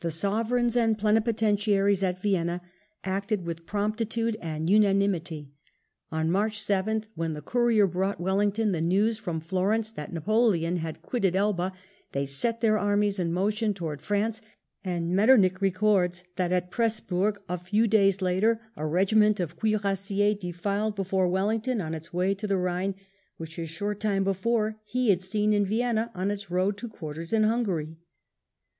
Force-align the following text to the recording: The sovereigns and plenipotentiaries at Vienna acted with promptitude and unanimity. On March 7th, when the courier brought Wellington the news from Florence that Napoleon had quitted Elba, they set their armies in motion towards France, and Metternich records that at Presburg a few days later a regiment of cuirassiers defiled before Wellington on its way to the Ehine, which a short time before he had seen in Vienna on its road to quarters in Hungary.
The 0.03 0.09
sovereigns 0.09 0.75
and 0.75 0.97
plenipotentiaries 0.97 2.01
at 2.01 2.19
Vienna 2.23 2.61
acted 3.03 3.45
with 3.45 3.67
promptitude 3.67 4.35
and 4.41 4.67
unanimity. 4.67 5.51
On 6.11 6.31
March 6.31 6.59
7th, 6.59 7.03
when 7.13 7.33
the 7.33 7.41
courier 7.43 7.85
brought 7.85 8.19
Wellington 8.19 8.71
the 8.71 8.81
news 8.81 9.19
from 9.19 9.39
Florence 9.39 9.91
that 9.91 10.11
Napoleon 10.11 10.77
had 10.77 11.03
quitted 11.03 11.35
Elba, 11.35 11.71
they 12.13 12.25
set 12.25 12.61
their 12.61 12.79
armies 12.79 13.19
in 13.19 13.31
motion 13.31 13.75
towards 13.75 14.03
France, 14.03 14.41
and 14.83 15.15
Metternich 15.15 15.61
records 15.61 16.23
that 16.35 16.51
at 16.51 16.71
Presburg 16.71 17.37
a 17.47 17.59
few 17.59 17.85
days 17.85 18.23
later 18.23 18.59
a 18.75 18.87
regiment 18.87 19.39
of 19.39 19.55
cuirassiers 19.55 20.39
defiled 20.39 20.95
before 20.95 21.27
Wellington 21.27 21.79
on 21.79 21.93
its 21.93 22.11
way 22.11 22.33
to 22.33 22.47
the 22.47 22.55
Ehine, 22.55 22.95
which 23.37 23.59
a 23.59 23.67
short 23.67 23.99
time 23.99 24.23
before 24.23 24.77
he 24.83 25.11
had 25.11 25.21
seen 25.21 25.53
in 25.53 25.63
Vienna 25.63 26.09
on 26.15 26.31
its 26.31 26.49
road 26.49 26.75
to 26.77 26.89
quarters 26.89 27.31
in 27.31 27.43
Hungary. 27.43 27.97